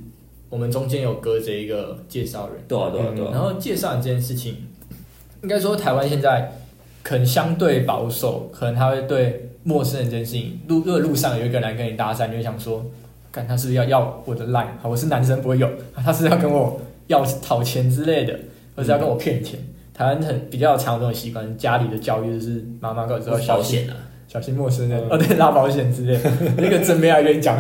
[0.50, 4.58] 我们中间有隔着一个介绍人，对啊对啊对啊，然后介绍人这件事情，
[5.44, 6.52] 应该说台湾现在
[7.04, 12.84] 可能相对保守，可能他会对陌生人这件事情，路如果路上有一个人来跟你搭讪，你就会想说，
[13.36, 18.40] 看他是不是要要我的 line，好，我是男生不会有，他是要跟我要讨钱之类的，
[18.76, 19.60] 或是要跟我骗钱。
[19.94, 23.96] 台湾很比较常有这种习惯，家里的教育就是妈妈告诉我小心保险啊，
[24.28, 26.32] 小心陌生人，嗯哦对，拉保险之类的。
[26.58, 27.58] 那个真没来跟你讲，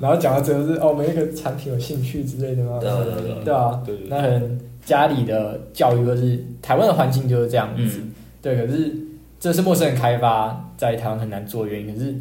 [0.00, 2.78] 然后讲到最后是哦，我们那个产品有兴趣之类的吗？
[2.80, 8.56] 对啊对啊对啊对啊，对对那可能家里的教育或是台湾的环境就是这样子，嗯对。
[8.56, 8.92] 可是
[9.40, 11.92] 这是陌生人开发在台湾很难做的原因。
[11.92, 12.14] 可是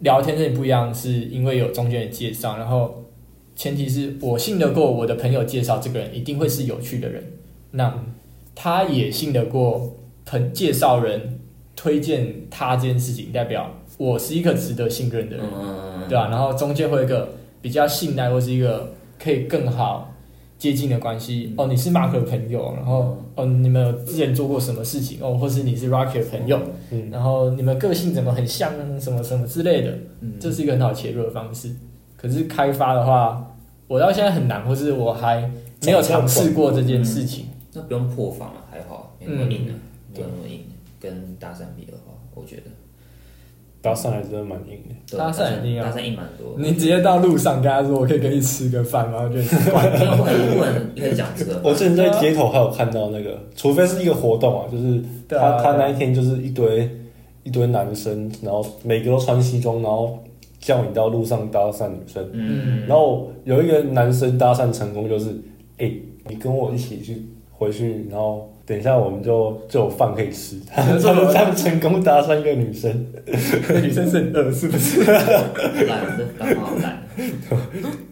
[0.00, 3.04] 聊天这里不一样，是因为有中间的介绍，然后
[3.56, 7.24] 前提是我信得过我的朋友介绍这个人一定会是有趣的人，
[7.70, 8.04] 那
[8.54, 11.40] 他也信得过朋介绍人
[11.76, 15.46] 推荐他这件事情，代表我是一个值得信任的人。
[15.54, 17.30] 嗯，对啊吧、然后中间会有一个
[17.62, 20.13] 比较信赖或是一个可以更好
[20.58, 21.52] 接近的关系。
[21.56, 25.18] 哦，你是 Mark 的朋友，然后哦，你们之前做过什么事情？
[25.20, 31.74] 哦，或是你是 Rocky 的朋友，嗯，然后你们个性怎么很像，什么什么之类的，嗯这是一个很好切入的方式。
[32.16, 33.54] 可是开发的话，
[33.86, 35.50] 我到现在很难，或是我还
[35.84, 37.46] 没有尝试过这件事情。
[37.74, 39.72] 那不用破防了，还好，没那么硬的，
[40.12, 40.60] 没那么硬。
[41.00, 42.62] 跟大三比的话，我觉得
[43.84, 45.18] 搭讪还真的蛮硬的。
[45.18, 46.54] 搭讪一定要搭讪硬蛮多。
[46.56, 49.84] 你直接到路上跟他说：“我可以跟你吃个饭吗？”我觉得很怪。
[49.86, 56.88] 因为不能不能一开始讲这个， 我之前在街头还有看到那个， 除非是一个活动啊，就是他他那一天就是一堆
[57.42, 60.18] 一堆男生，然后每个都穿西装，然后
[60.58, 65.28] 叫你到路上搭讪女生，嗯，然后有一个男生搭讪成功，就是
[65.76, 65.92] 哎、
[66.26, 70.58] 你跟我一起去回去，然后等一下我们就就有饭可以吃。
[70.66, 71.00] 他们
[71.34, 73.06] 他们成功搭讪一个女生，
[73.68, 75.02] 那女生是很饿，是不是？
[75.04, 77.02] 烂，的刚好烂。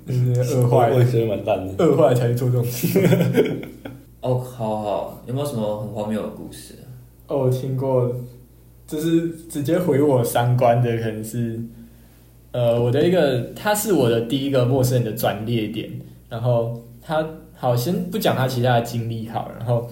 [0.06, 0.12] 就
[0.44, 1.84] 是饿坏我也觉得蛮烂的。
[1.84, 3.00] 饿坏才做这种事。
[4.20, 6.74] 哦，好好，有没有什么很荒谬的故事？
[7.26, 8.14] 哦，我听过
[8.86, 11.60] 就是直接毁我三观的，可能是
[12.52, 15.90] 呃我的一个，他是我的第一个陌生人的转捩点。
[16.28, 19.88] 然后他好，先不讲他其他的经历好，然后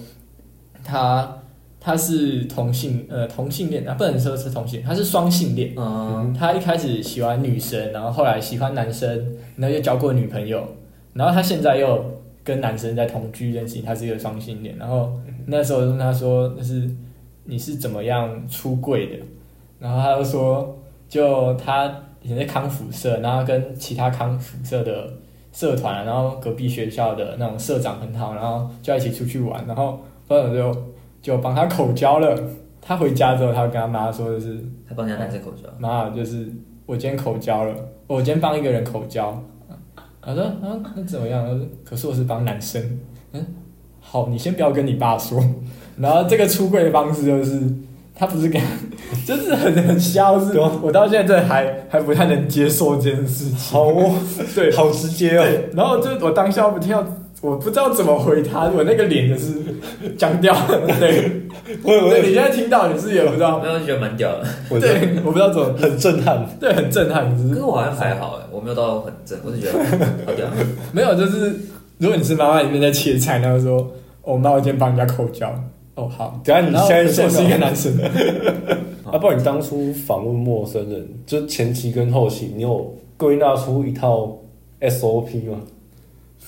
[0.83, 1.37] 他
[1.81, 5.73] 他是同性呃同性恋啊，不能说是同性，他是双性恋。
[5.77, 10.67] 嗯，他一开始喜欢女生，然后后来喜欢男生，然后又交过女朋友，
[11.15, 12.05] 然后他现在又
[12.45, 14.77] 跟男生在同居这件事情，他是一个双性恋。
[14.77, 15.13] 然后
[15.47, 16.89] 那时候问他说：“那是
[17.45, 19.17] 你是怎么样出柜的？”
[19.81, 21.91] 然后他就说：“就他
[22.23, 25.11] 以前在康复社，然后跟其他康复社的
[25.53, 29.99] 社团，然后隔壁学校的那种社长很好，然后就一起出去玩，然后
[30.39, 30.83] 朋友就
[31.21, 32.37] 就帮他口交了。
[32.81, 36.49] 他回家之后，他跟他妈说的是。”他帮人家男生口交，妈，就是
[36.87, 37.75] 我今天口交了，
[38.09, 39.41] 我今天帮一个人口交。
[40.21, 41.45] 他说啊，那怎么样？
[41.47, 42.99] 他说可是我是帮男生。
[43.33, 43.47] 嗯，
[44.01, 45.41] 好，你先不要跟你爸说。
[45.99, 47.61] 然后这个出柜的方式就是，
[48.15, 48.61] 他不是跟，
[49.25, 53.57] 就是很很消，是我到现在还还不太能接受这件事情。
[53.57, 54.15] 好哦，
[54.55, 55.45] 对，好直接哦。
[55.75, 57.07] 然后就我当下不听到，
[57.41, 59.55] 我不知道怎么回他，我那个脸就是
[60.19, 60.99] 僵掉 了。
[60.99, 61.41] 对，
[61.83, 64.45] 我我对你现在听到你是也不知道，没有觉得蛮屌的。
[64.79, 66.47] 对，我不知道怎么，很震撼。
[66.61, 69.79] 对，很震撼，可是我好像还好哎，我没有到很震，我是觉得
[70.27, 70.47] 好屌。
[70.93, 71.55] 没有，就是
[71.97, 73.91] 如果你是妈妈里面在切菜，然后说，
[74.23, 75.49] 哦，妈，我今天帮人家口交，
[75.95, 77.91] 哦，好，等下你现在我是一个男生，
[79.11, 84.37] 啊，不然你当初访问陌生人，就前期跟后期，你有归纳出一套
[84.83, 85.59] SOP 吗？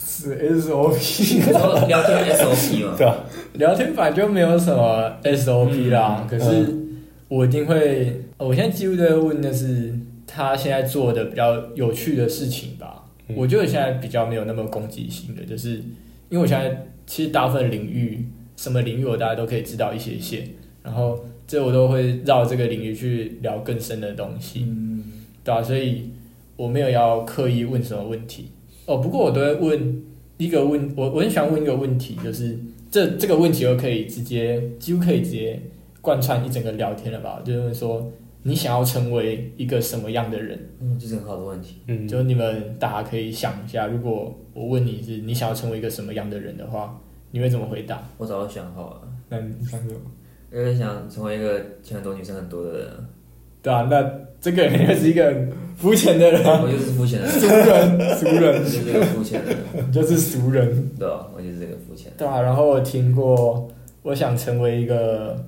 [0.05, 2.95] 是 SOP，说聊天 SOP 嘛？
[2.99, 3.17] 对啊，
[3.55, 6.67] 聊天法就没有什么 SOP 啦，嗯可是
[7.29, 9.95] 我一定会，我现在几乎都会问的是
[10.27, 13.05] 他现在做的比较有趣的事情吧。
[13.29, 15.77] 嗯我觉得现在比较没有那么攻击性的，就是
[16.29, 20.47] 因为我现在其实大部分领域，什么领域我大家都可以知道一些些，
[20.83, 24.67] 然后这我都会绕这个领域去聊更深的东西。
[24.69, 25.05] 嗯，
[25.43, 26.11] 对啊，所以
[26.57, 28.51] 我没有要刻意问什么问题
[28.87, 28.99] 哦。
[28.99, 30.03] 不过我都会问
[30.39, 32.59] 一个问，我我很喜欢问一个问题，就是
[32.91, 35.61] 这这个问题我可以直接几乎可以直接
[36.01, 37.41] 贯穿一整个聊天了吧？
[37.45, 40.59] 就是问说你想要成为一个什么样的人？
[40.81, 41.77] 嗯，这是很好的问题。
[41.87, 48.03] 嗯，就你们大家可以想一下，如果我问你是你想要成为一个什么样的人的话，你会怎么回答？
[48.19, 50.01] 我早就想好了，那你想什么？
[50.53, 52.89] 因为想成为一个钱很多女生很多的人，
[53.63, 54.03] 对啊，那
[54.39, 60.91] 这个人也是一个很肤浅的人，我就是肤浅的人，俗人，俗我人就是这个肤浅的人，就是俗人。
[60.97, 61.29] 对吧？
[61.37, 62.19] 我就是这个肤浅的。
[62.19, 63.69] 对啊，然后我听过，
[64.03, 65.45] 我想成为一个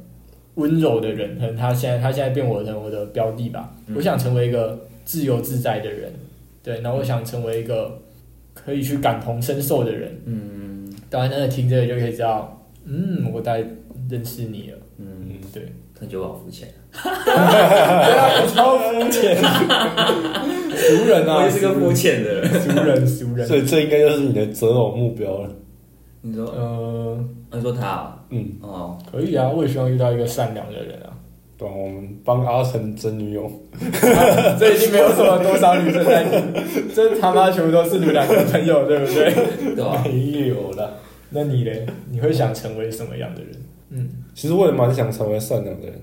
[0.56, 3.72] 温柔的人，可能他现在他现在变我成我的标的吧。
[3.86, 6.12] 嗯我想成为一个自由自在的人，
[6.64, 7.96] 对，然后我想成为一个
[8.52, 10.10] 可以去感同身受的人。
[10.24, 13.64] 嗯当然，真的听这个就可以知道，嗯，我大概
[14.10, 14.78] 认识你了。
[14.98, 15.62] 嗯，嗯，对，
[15.98, 16.68] 感觉我好肤浅，
[17.02, 19.36] 对啊，我超肤浅，
[20.76, 22.60] 俗人啊，我也是个肤浅的人。
[22.60, 23.46] 俗人，俗人。
[23.46, 25.50] 所以这应该就是你的择偶目标了。
[26.22, 27.18] 你说，呃，
[27.52, 31.10] 你说他啊嗯，哦，可以啊，我也希望遇到一个善良的人啊。
[31.58, 33.50] 对啊，我们帮阿成争女友。
[34.58, 36.52] 这已经没有什么多少女生在听，
[36.94, 39.34] 这他妈全部都是你们两个朋友，对不对？
[39.74, 40.02] 对吧？
[40.04, 40.94] 没有了，
[41.30, 41.84] 那你嘞？
[42.10, 43.50] 你会想成为什么样的人？
[43.90, 46.00] 嗯，其实我也蛮想成为善良的人，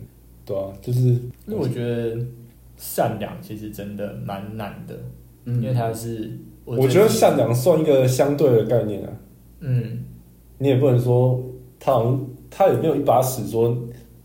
[0.52, 2.18] 对啊，就是因为我觉得
[2.78, 4.96] 善良其实真的蛮难的，
[5.46, 9.10] 因为嗯，它是我我觉得善良算一个相对的概念啊，
[9.62, 10.04] 嗯。
[10.58, 11.42] 你也不能说
[11.80, 13.76] 他好像他也没有一把尺说，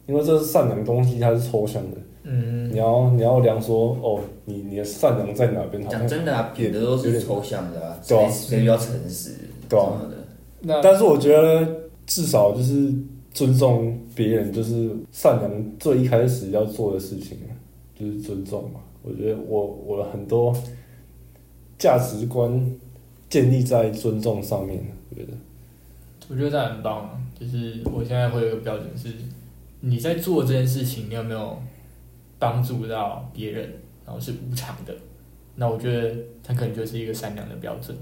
[0.06, 5.82] 因为这是善良的东西，它是抽象的，嗯你要你要量说哦，你你的善良在哪边？
[5.82, 9.30] 好像讲真的啊，品德都是抽象的啊，谁谁比较诚实，
[9.66, 9.92] 对啊
[10.60, 11.66] 那但是我觉得
[12.04, 12.92] 至少就是
[13.36, 17.36] 尊重别人，就是善良最一开始要做的事情，
[17.94, 18.80] 就是尊重嘛。
[19.02, 20.56] 我觉得我我的很多
[21.76, 22.50] 价值观
[23.28, 25.32] 建立在尊重上面，我觉得
[26.30, 27.20] 我觉得这很棒啊！
[27.38, 29.12] 就是我现在会有一个标准是，
[29.80, 31.58] 你在做这件事情，你有没有
[32.38, 33.70] 帮助到别人，
[34.06, 34.94] 然后是无偿的，
[35.56, 37.94] 那我觉得它可能就是一个善良的标准。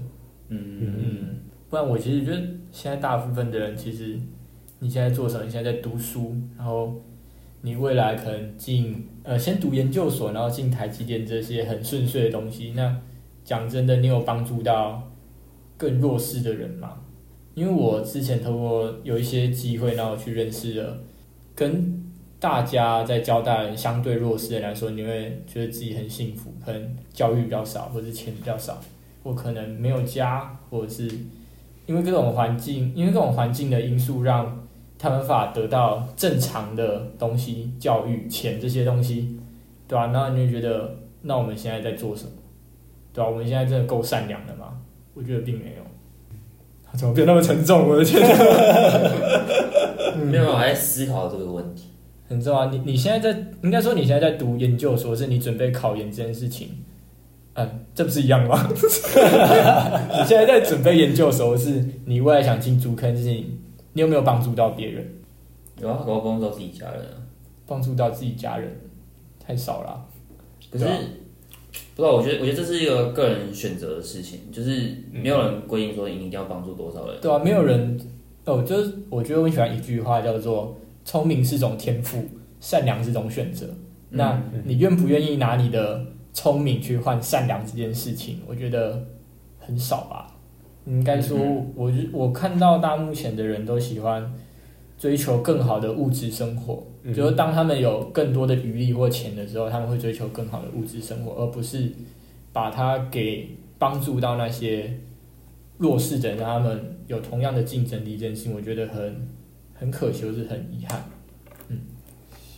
[0.47, 1.35] 嗯嗯，
[1.69, 2.37] 不然我其实觉得
[2.71, 4.17] 现在大部分的人，其实
[4.85, 5.43] 你现在做什么？
[5.43, 6.93] 你现在在读书，然后
[7.61, 12.73] 你未来可能进呃先读研究所，然后进台积电这些很顺遂的东西。
[12.75, 12.95] 那
[13.43, 15.11] 讲真的，你有帮助到
[15.75, 16.99] 更弱势的人吗？
[17.55, 20.99] 因为我之前透过有一些机会，然后去认识了
[21.55, 22.03] 跟
[22.39, 28.79] 大家在交大人相对弱势的人来说，你会觉得自己很幸福，可能教育比较少，或者钱比较少。
[29.23, 31.09] 或可能没有家，或者是
[31.87, 34.64] 因为各种环境，因为各种环境的因素，让
[34.97, 39.37] 他们无法得到正常的东西，教育、钱这些东西，
[39.87, 42.31] 对吧、那你就觉得，那我们现在在做什么？
[43.13, 44.73] 对吧、我们现在真的够善良的吗？
[45.13, 45.85] 我觉得并没有。
[46.97, 47.89] 怎么变那么沉重？
[47.89, 48.21] 我的天！
[50.25, 51.89] 没有，我还在思考这个问题。
[52.29, 52.67] 很重要。
[52.67, 56.69] 你你现在在，应该说你现在在读研究所，是你准备考研这件事情，
[57.53, 58.57] 嗯，这不是一样吗？
[58.71, 63.59] 你现在在准备研究所，是你未来想进主坑，就是你
[63.95, 65.09] 你有没有帮助到别人，
[65.81, 67.15] 有啊，我帮助到自己家人啊。
[67.65, 68.69] 帮助到自己家人，
[69.39, 70.05] 太少了啊。
[70.69, 70.99] 可是、对啊
[71.95, 77.21] 不知道，我觉得我觉得这是一个个人选择的事情，就是没有人规定说你一定要帮助多少人。
[77.21, 77.97] 对啊，没有人
[78.43, 82.21] 哦，就是我觉得我很喜欢一句话叫做“聪明是种天赋，
[82.59, 83.67] 善良是种选择”。
[84.11, 88.41] 那你愿不愿意拿你的聪明去换善良这件事情？
[88.45, 89.07] 我觉得
[89.57, 90.34] 很少吧。
[90.85, 91.37] 应该说，
[91.75, 94.33] 我我看到大目前的人都喜欢
[94.97, 101.91] 追求更好的物质生活，嗯就是当他们有更多的余力或钱的时候，他们会追求更好的物质生活，而不是
[102.53, 104.99] 把它给帮助到那些
[105.77, 108.11] 弱势的人，让他们有同样的竞争力。
[108.11, 109.27] 这件事情，我觉得很
[109.73, 111.03] 很可惜，是很遗憾。
[111.69, 111.79] 嗯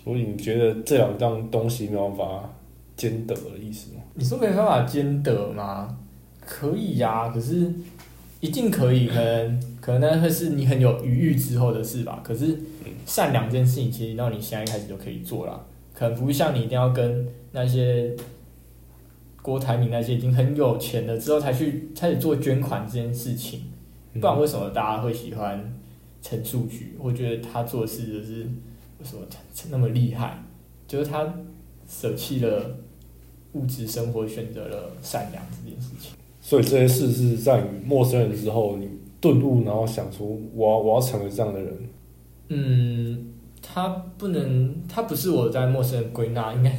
[0.04, 2.54] 所以你觉得这两样东西没有办法
[2.96, 4.02] 兼得的意思吗？
[4.14, 5.98] 你说没办法兼得吗？
[6.40, 7.74] 可以呀、可是
[8.40, 12.22] 一定可以，可能可能那会是你很有余裕之后的事吧。
[12.24, 12.58] 可是
[13.06, 18.16] 善良这件事情，其实到你现在开始就可以做了，可能不像你一定要跟那些
[19.42, 23.62] 郭台铭那些已经很有钱了之后才去开始做捐款这件事情。
[24.14, 25.74] 不然为什么大家会喜欢
[26.22, 26.96] 陈述局？
[27.00, 28.44] 我觉得他做事就是
[29.00, 30.44] 为什么他那么厉害，
[30.88, 31.34] 就是他
[31.88, 32.78] 舍弃了
[33.54, 36.12] 物质生活，选择了善良这件事情。
[36.48, 38.88] 所以这些事是在你陌生人之后，你
[39.20, 41.78] 顿悟，然后想出我要我要成为这样的人。
[42.48, 46.72] 嗯，他不能，他不是我在陌生人归纳，应该，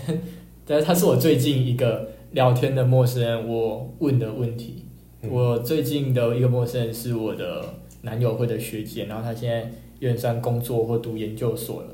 [0.65, 4.87] 但是他是我最近一个聊天的陌生人，我问的问题。
[5.21, 7.63] 嗯我最近的一个陌生人是我的
[8.01, 11.89] 男友会的学姐，然后他现在有点像工作或读研究所了。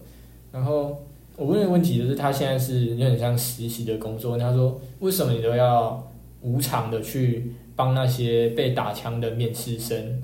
[0.52, 0.96] 然后
[1.36, 6.08] 我问的问题就是，他现在是有点像实习的工作，他说为什么你都要
[6.42, 10.22] 无偿的去帮那些被打枪的面试生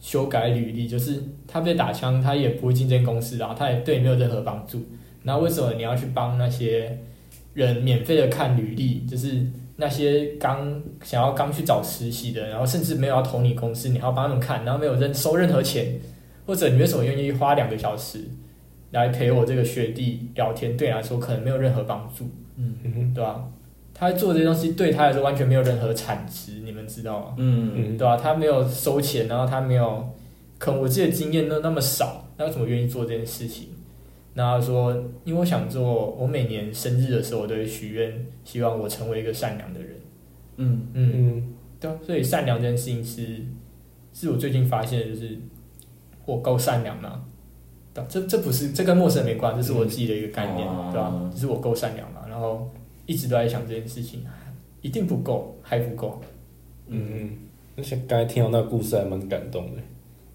[0.00, 0.86] 修改履历？
[0.88, 4.84] 就是他被打枪，他也不会进这间公司然后，他也对你没有任何帮助。
[5.22, 6.98] 那为什么你要去帮那些
[7.54, 9.04] 人免费的看履历？
[9.06, 9.46] 就是
[9.76, 16.00] 那些刚想要刚去找实习的，然后甚至没有要投你公司，你还要帮他们看，然后没有任收任何钱，
[16.46, 18.18] 或者你为什么愿意花两个小时
[18.90, 20.76] 来陪我这个学弟聊天？
[20.76, 23.44] 对你来说可能没有任何帮助，嗯哼，对吧、
[24.02, 27.34] 他做这些东西对他来说完全没有任何产值，你们知道吗？
[27.36, 30.08] 嗯，嗯对吧、他没有收钱，然后他没有，
[30.58, 33.68] 可能我自己的经验都那么少，那为什么愿意做这件事情？
[34.34, 34.92] 那他说，
[35.22, 39.90] 因为我想做，我每年生日的时候我都会许愿，希望我成为一个善良的人。
[40.56, 43.40] 嗯嗯，嗯对啊，所以善良这件事情是，
[44.12, 45.38] 是我最近发现的，就是
[46.24, 47.22] 我够善良吗？
[47.94, 52.68] 对啊，这这不是这跟陌生人没关，这是我自己的一个概念，哦对吧、就是我够善良嘛，然后
[53.06, 54.24] 一直都在想这件事情，
[54.80, 56.20] 一定不够，还不够。
[56.86, 57.30] 嗯嗯，
[57.76, 59.82] 而且刚才听到那个故事还蛮感动的。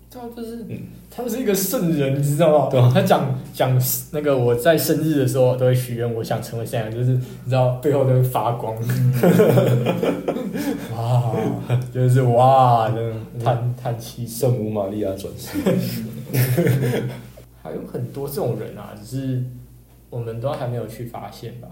[0.09, 0.79] 对啊，就是嗯
[1.11, 2.69] 他们是一个圣人，你知道吗？
[2.71, 3.77] 对啊他讲讲
[4.13, 8.73] 那个我在生日的时候都会许愿，我想成为善良，就是你知道背后都会发光，
[10.95, 11.35] 哇，
[11.93, 14.25] 就是哇，那种叹叹气。
[14.25, 15.57] 圣母玛利亚转世，
[17.61, 19.43] 还有很多这种人啊，只是
[20.09, 21.67] 我们都还没有去发现吧。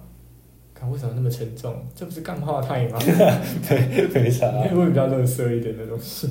[0.78, 1.74] 看为什么那么沉重？
[1.96, 3.00] 这不是干话太吗？
[4.14, 6.30] 没啥，因为会比较乐色一点的东西。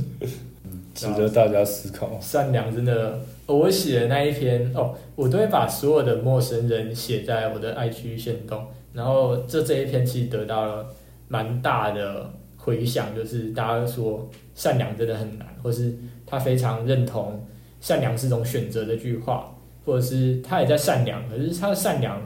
[0.94, 2.16] 值得大家思考。
[2.20, 10.86] 善良真的，哦我写的那一篇哦，我都会把所有的陌生人写在我的 IG 线动，然后这这一篇其实得到了
[11.26, 15.92] 蛮大的回响，就是大家说善良真的很难，或是
[16.24, 17.44] 他非常认同
[17.80, 19.52] 善良是种选择这句话，
[19.84, 22.20] 或者是他也在善良，可是他的善良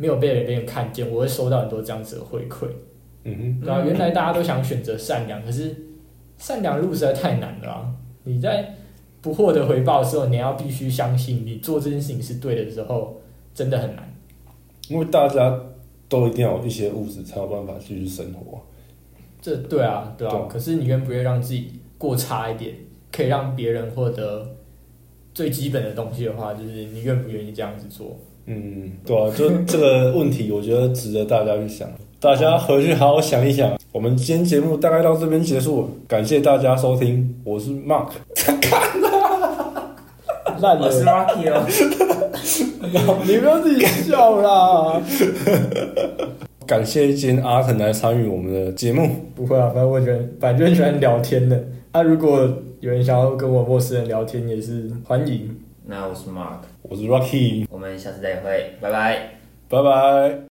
[0.00, 2.66] 没有被别人看见，我会收到很多这样子的回馈。
[3.24, 5.76] 嗯对啊，原来大家都想选择善良，可是
[6.38, 7.94] 善良的路实在太难了啊！
[8.24, 8.74] 你在
[9.20, 13.20] 不获得回报的时候，你要必须相信你做这件事情是对的时候，
[13.52, 14.10] 真的很难。
[14.88, 15.60] 因为大家
[16.08, 18.58] 都一定要有一些物质才有办法继续生活。
[19.42, 20.30] 这对啊，对啊。
[20.30, 22.74] 对啊可是你愿不愿意让自己过差一点，
[23.12, 24.56] 可以让别人获得
[25.34, 28.16] 最基本的东西的话，就是你愿不愿意这样子做？
[28.52, 31.88] 嗯，对啊，就这个问题，我觉得值得大家去想，
[32.18, 33.78] 大家回去好好想一想。
[33.92, 38.08] 我们今天节目大概到这边结束，感谢大家收听，我是 Mark。
[40.60, 41.64] 烂 我是了，Rocky 哦。
[43.24, 45.00] 你不要自己笑啦。
[46.66, 49.08] 感谢今天阿腾来参与我们的节目。
[49.36, 51.64] 不会啊，反正我觉得反正喜欢聊天的。
[51.92, 52.48] 啊，如果
[52.80, 55.56] 有人想要跟我陌生人聊天，也是欢迎。
[55.86, 59.30] 那我是 Mark，我是 Rocky，我们下次再会，拜拜。
[59.68, 60.49] 拜拜。